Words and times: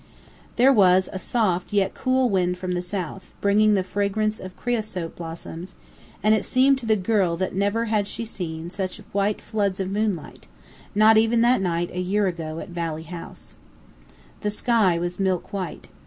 There 0.55 0.73
was 0.73 1.09
a 1.13 1.19
soft 1.19 1.71
yet 1.71 1.93
cool 1.93 2.27
wind 2.27 2.57
from 2.57 2.71
the 2.71 2.81
south, 2.81 3.35
bringing 3.39 3.75
the 3.75 3.83
fragrance 3.83 4.39
of 4.39 4.57
creosote 4.57 5.15
blossoms, 5.15 5.75
and 6.23 6.33
it 6.33 6.43
seemed 6.43 6.79
to 6.79 6.87
the 6.87 6.95
girl 6.95 7.37
that 7.37 7.53
never 7.53 7.85
had 7.85 8.07
she 8.07 8.25
seen 8.25 8.71
such 8.71 8.97
white 9.11 9.39
floods 9.43 9.79
of 9.79 9.91
moonlight, 9.91 10.47
not 10.95 11.19
even 11.19 11.41
that 11.41 11.61
night 11.61 11.91
a 11.93 12.01
year 12.01 12.25
ago 12.25 12.57
at 12.57 12.69
Valley 12.69 13.03
House. 13.03 13.57
Even 13.59 14.15
the 14.41 14.49
sky 14.49 14.97
was 14.97 15.19
milk 15.19 15.53
white. 15.53 15.85